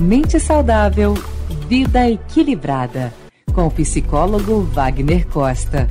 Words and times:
Mente 0.00 0.40
saudável, 0.40 1.12
vida 1.68 2.08
equilibrada. 2.08 3.12
Com 3.52 3.66
o 3.66 3.70
psicólogo 3.70 4.62
Wagner 4.62 5.26
Costa. 5.26 5.88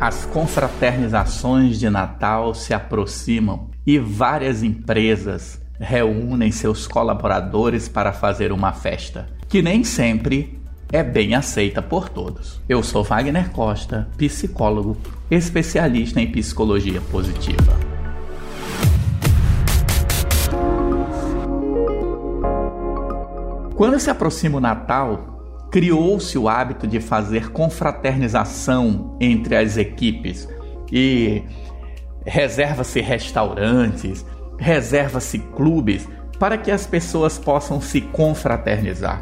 As 0.00 0.24
confraternizações 0.24 1.78
de 1.78 1.90
Natal 1.90 2.54
se 2.54 2.72
aproximam 2.72 3.68
e 3.86 3.98
várias 3.98 4.62
empresas 4.62 5.60
reúnem 5.78 6.50
seus 6.50 6.86
colaboradores 6.86 7.86
para 7.86 8.14
fazer 8.14 8.50
uma 8.50 8.72
festa, 8.72 9.28
que 9.46 9.60
nem 9.60 9.84
sempre 9.84 10.58
é 10.90 11.02
bem 11.02 11.34
aceita 11.34 11.82
por 11.82 12.08
todos. 12.08 12.58
Eu 12.66 12.82
sou 12.82 13.04
Wagner 13.04 13.50
Costa, 13.50 14.08
psicólogo, 14.16 14.96
especialista 15.30 16.22
em 16.22 16.32
psicologia 16.32 17.02
positiva. 17.02 17.83
Quando 23.76 23.98
se 23.98 24.08
aproxima 24.08 24.58
o 24.58 24.60
Natal, 24.60 25.68
criou-se 25.70 26.38
o 26.38 26.48
hábito 26.48 26.86
de 26.86 27.00
fazer 27.00 27.50
confraternização 27.50 29.16
entre 29.20 29.56
as 29.56 29.76
equipes 29.76 30.48
e 30.92 31.42
reserva-se 32.24 33.00
restaurantes, 33.00 34.24
reserva-se 34.58 35.40
clubes 35.40 36.08
para 36.38 36.56
que 36.56 36.70
as 36.70 36.86
pessoas 36.86 37.36
possam 37.36 37.80
se 37.80 38.00
confraternizar. 38.00 39.20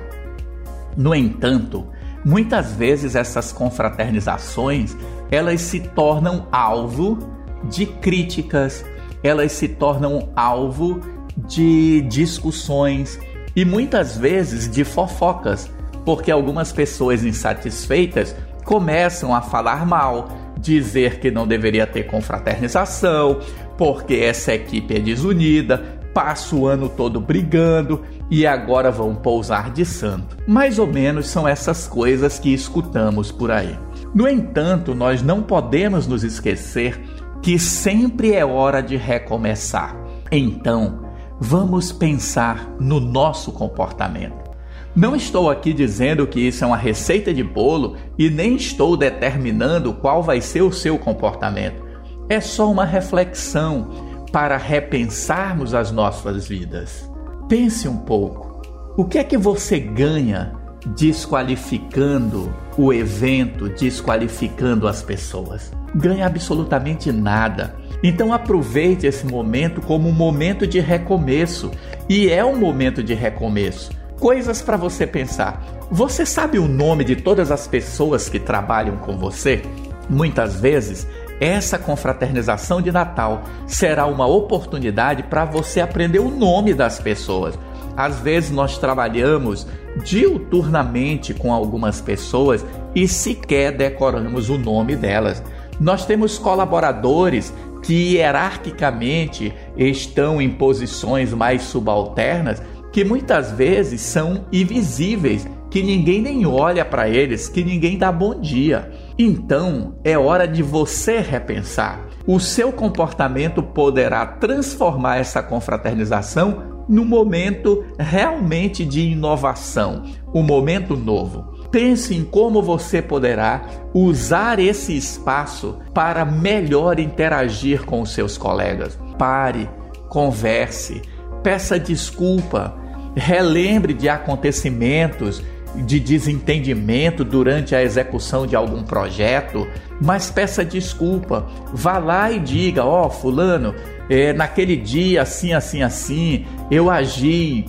No 0.95 1.14
entanto, 1.14 1.87
muitas 2.23 2.73
vezes 2.73 3.14
essas 3.14 3.53
confraternizações, 3.53 4.95
elas 5.30 5.62
se 5.62 5.80
tornam 5.80 6.47
alvo 6.53 7.19
de 7.64 7.87
críticas, 7.87 8.84
elas 9.23 9.53
se 9.53 9.69
tornam 9.69 10.30
alvo 10.37 11.00
de 11.34 12.03
discussões, 12.03 13.19
e 13.55 13.64
muitas 13.64 14.17
vezes 14.17 14.70
de 14.70 14.84
fofocas, 14.84 15.70
porque 16.05 16.31
algumas 16.31 16.72
pessoas 16.72 17.25
insatisfeitas 17.25 18.34
começam 18.64 19.34
a 19.34 19.41
falar 19.41 19.86
mal, 19.86 20.28
dizer 20.58 21.19
que 21.19 21.31
não 21.31 21.47
deveria 21.47 21.86
ter 21.86 22.05
confraternização, 22.05 23.41
porque 23.77 24.14
essa 24.14 24.55
equipe 24.55 24.97
é 24.97 25.00
desunida, 25.00 26.00
passa 26.14 26.55
o 26.55 26.67
ano 26.67 26.89
todo 26.89 27.20
brigando 27.20 28.03
e 28.30 28.47
agora 28.47 28.91
vão 28.91 29.14
pousar 29.14 29.70
de 29.70 29.84
santo. 29.84 30.36
Mais 30.47 30.78
ou 30.78 30.86
menos 30.86 31.27
são 31.27 31.47
essas 31.48 31.86
coisas 31.86 32.39
que 32.39 32.53
escutamos 32.53 33.33
por 33.33 33.50
aí. 33.50 33.78
No 34.14 34.28
entanto, 34.28 34.95
nós 34.95 35.23
não 35.23 35.42
podemos 35.42 36.06
nos 36.06 36.23
esquecer 36.23 37.00
que 37.42 37.58
sempre 37.58 38.33
é 38.33 38.45
hora 38.45 38.80
de 38.80 38.97
recomeçar. 38.97 39.97
Então, 40.30 41.02
vamos 41.43 41.91
pensar 41.91 42.71
no 42.79 43.01
nosso 43.01 43.51
comportamento. 43.51 44.53
Não 44.95 45.17
estou 45.17 45.51
aqui 45.51 45.73
dizendo 45.73 46.25
que 46.25 46.39
isso 46.39 46.62
é 46.62 46.67
uma 46.69 46.77
receita 46.77 47.35
de 47.35 47.43
bolo 47.43 47.97
e 48.17 48.31
nem 48.31 48.55
estou 48.55 48.97
determinando 48.97 49.93
qual 49.93 50.23
vai 50.23 50.41
ser 50.41 50.63
o 50.63 50.70
seu 50.70 50.97
comportamento. 50.97 51.83
É 52.29 52.41
só 52.41 52.70
uma 52.70 52.85
reflexão 52.85 53.89
para 54.31 54.57
repensarmos 54.57 55.75
as 55.75 55.91
nossas 55.91 56.47
vidas. 56.47 57.11
Pense 57.48 57.89
um 57.89 57.97
pouco. 57.97 58.63
O 58.97 59.05
que 59.05 59.19
é 59.19 59.25
que 59.25 59.37
você 59.37 59.81
ganha 59.81 60.53
desqualificando 60.86 62.55
o 62.77 62.92
evento, 62.92 63.69
desqualificando 63.69 64.89
as 64.89 65.02
pessoas? 65.02 65.72
Ganha 65.94 66.27
absolutamente 66.27 67.12
nada. 67.12 67.74
Então 68.02 68.33
aproveite 68.33 69.06
esse 69.06 69.24
momento 69.27 69.80
como 69.80 70.08
um 70.08 70.12
momento 70.12 70.66
de 70.66 70.80
recomeço. 70.80 71.70
E 72.08 72.28
é 72.28 72.44
um 72.44 72.56
momento 72.56 73.02
de 73.02 73.14
recomeço. 73.14 73.91
Coisas 74.19 74.62
para 74.62 74.77
você 74.77 75.07
pensar. 75.07 75.64
Você 75.90 76.24
sabe 76.24 76.58
o 76.58 76.67
nome 76.67 77.05
de 77.05 77.17
todas 77.17 77.51
as 77.51 77.67
pessoas 77.67 78.28
que 78.28 78.40
trabalham 78.40 78.96
com 78.96 79.17
você? 79.17 79.62
Muitas 80.08 80.61
vezes, 80.61 81.07
essa 81.40 81.78
confraternização 81.78 82.80
de 82.80 82.92
Natal 82.92 83.42
será 83.67 84.07
uma 84.07 84.27
oportunidade 84.27 85.24
para 85.24 85.45
você 85.45 85.80
aprender 85.80 86.20
o 86.20 86.30
nome 86.30 86.73
das 86.73 87.01
pessoas. 87.01 87.58
Às 87.97 88.20
vezes 88.20 88.51
nós 88.51 88.79
trabalhamos 88.79 89.67
diuturnamente 90.05 91.35
com 91.35 91.53
algumas 91.53 92.01
pessoas 92.01 92.64
e 92.95 93.07
sequer 93.07 93.77
decoramos 93.77 94.48
o 94.48 94.58
nome 94.58 94.97
delas. 94.97 95.42
Nós 95.80 96.07
temos 96.07 96.39
colaboradores 96.39 97.52
que 97.83 98.14
hierarquicamente 98.14 99.52
estão 99.77 100.41
em 100.41 100.51
posições 100.51 101.33
mais 101.35 101.63
subalternas, 101.63 102.63
que 102.92 103.05
muitas 103.05 103.51
vezes 103.51 104.01
são 104.01 104.45
invisíveis, 104.52 105.48
que 105.70 105.83
ninguém 105.83 106.20
nem 106.20 106.47
olha 106.47 106.85
para 106.85 107.08
eles, 107.08 107.48
que 107.48 107.64
ninguém 107.64 107.98
dá 107.98 108.13
bom 108.13 108.39
dia. 108.39 108.92
Então 109.19 109.95
é 110.05 110.17
hora 110.17 110.47
de 110.47 110.63
você 110.63 111.19
repensar. 111.19 112.07
O 112.27 112.39
seu 112.39 112.70
comportamento 112.70 113.63
poderá 113.63 114.25
transformar 114.25 115.17
essa 115.17 115.42
confraternização 115.42 116.71
no 116.89 117.05
momento 117.05 117.85
realmente 117.98 118.85
de 118.85 119.01
inovação, 119.01 120.05
um 120.35 120.43
momento 120.43 120.97
novo. 120.97 121.53
Pense 121.70 122.15
em 122.15 122.25
como 122.25 122.63
você 122.63 123.01
poderá 123.01 123.63
usar 123.95 124.59
esse 124.59 124.97
espaço 124.97 125.79
para 125.95 126.25
melhor 126.25 126.98
interagir 127.01 127.85
com 127.85 128.03
os 128.03 128.12
seus 128.12 128.37
colegas. 128.37 128.99
Pare, 129.19 129.69
converse, 130.09 131.00
peça 131.43 131.79
desculpa, 131.79 132.75
relembre 133.17 133.94
de 133.94 134.09
acontecimentos 134.09 135.43
de 135.75 135.99
desentendimento 135.99 137.25
durante 137.25 137.75
a 137.75 137.82
execução 137.82 138.47
de 138.47 138.55
algum 138.55 138.82
projeto, 138.82 139.67
mas 140.00 140.31
peça 140.31 140.64
desculpa. 140.64 141.47
Vá 141.73 141.99
lá 141.99 142.31
e 142.31 142.38
diga: 142.38 142.85
Ó, 142.85 143.06
oh, 143.06 143.11
Fulano, 143.11 143.75
é, 144.12 144.31
naquele 144.34 144.76
dia 144.76 145.23
assim, 145.23 145.55
assim, 145.55 145.82
assim, 145.82 146.44
eu 146.70 146.90
agi, 146.90 147.64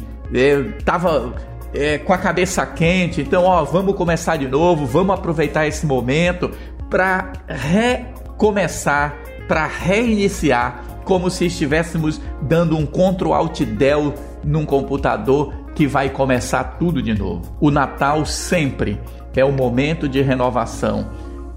estava 0.78 1.34
é, 1.74 1.98
com 1.98 2.12
a 2.12 2.18
cabeça 2.18 2.66
quente, 2.66 3.22
então, 3.22 3.46
ó, 3.46 3.64
vamos 3.64 3.96
começar 3.96 4.36
de 4.36 4.46
novo, 4.46 4.86
vamos 4.86 5.16
aproveitar 5.16 5.66
esse 5.66 5.86
momento 5.86 6.52
para 6.90 7.32
recomeçar, 7.48 9.16
para 9.48 9.66
reiniciar, 9.68 10.84
como 11.06 11.30
se 11.30 11.46
estivéssemos 11.46 12.20
dando 12.42 12.78
um 12.78 12.86
Ctrl 12.86 13.32
Alt 13.32 13.62
Del 13.62 14.14
num 14.44 14.66
computador 14.66 15.54
que 15.74 15.88
vai 15.88 16.10
começar 16.10 16.78
tudo 16.78 17.02
de 17.02 17.14
novo. 17.14 17.56
O 17.62 17.72
Natal 17.72 18.26
sempre 18.26 19.00
é 19.34 19.46
um 19.46 19.54
momento 19.54 20.10
de 20.10 20.22
renovação 20.22 21.10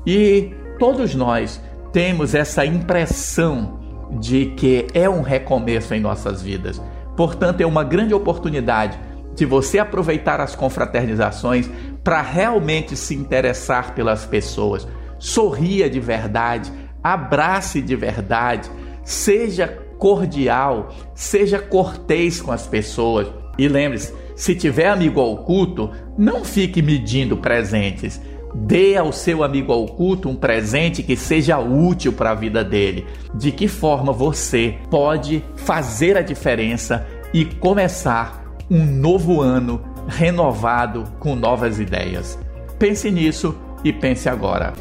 e 0.07 0.53
todos 0.79 1.13
nós 1.17 1.61
temos 1.93 2.37
essa 2.37 2.65
impressão 2.65 3.76
de 4.11 4.47
que 4.57 4.87
é 4.95 5.09
um 5.09 5.23
recomeço 5.23 5.95
em 5.95 6.01
nossas 6.01 6.43
vidas. 6.43 6.81
Portanto, 7.17 7.61
é 7.61 7.67
uma 7.67 7.83
grande 7.83 8.15
oportunidade 8.15 8.99
de 9.35 9.45
você 9.45 9.79
aproveitar 9.79 10.41
as 10.41 10.55
confraternizações 10.55 11.71
para 12.03 12.23
realmente 12.23 12.97
se 12.97 13.15
interessar 13.15 13.95
pelas 13.95 14.25
pessoas. 14.25 14.87
Sorria 15.19 15.89
de 15.91 16.01
verdade, 16.01 16.73
abrace 17.03 17.81
de 17.83 17.95
verdade, 17.97 18.71
seja 19.05 19.69
cordial, 19.99 20.95
seja 21.15 21.59
cortês 21.59 22.41
com 22.41 22.53
as 22.53 22.67
pessoas. 22.67 23.29
E 23.59 23.69
lembre-se, 23.69 24.15
se 24.35 24.55
tiver 24.55 24.89
amigo 24.89 25.21
oculto, 25.21 25.91
não 26.19 26.45
fique 26.45 26.83
medindo 26.83 27.37
presentes. 27.39 28.21
Dê 28.59 28.97
ao 28.97 29.13
seu 29.13 29.45
amigo 29.45 29.73
oculto 29.73 30.29
um 30.29 30.35
presente 30.35 31.03
que 31.03 31.17
seja 31.17 31.59
útil 31.59 32.13
para 32.13 32.31
a 32.31 32.35
vida 32.35 32.65
dele. 32.65 33.07
De 33.35 33.53
que 33.53 33.69
forma 33.69 34.13
você 34.13 34.79
pode 34.91 35.45
fazer 35.57 36.17
a 36.17 36.23
diferença 36.23 37.07
e 37.33 37.45
começar 37.45 38.45
um 38.71 38.85
novo 38.85 39.41
ano 39.41 39.81
renovado 40.09 41.05
com 41.19 41.37
novas 41.37 41.79
ideias. 41.79 42.39
Pense 42.79 43.11
nisso 43.11 43.57
e 43.85 43.93
pense 43.93 44.29
agora. 44.29 44.73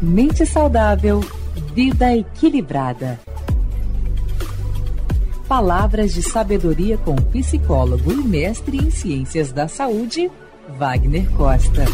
Mente 0.00 0.44
saudável, 0.44 1.20
vida 1.74 2.16
equilibrada. 2.16 3.18
Palavras 5.48 6.12
de 6.12 6.24
sabedoria 6.24 6.98
com 6.98 7.14
psicólogo 7.14 8.10
e 8.10 8.16
mestre 8.16 8.78
em 8.78 8.90
ciências 8.90 9.52
da 9.52 9.68
saúde, 9.68 10.28
Wagner 10.76 11.30
Costa. 11.36 11.84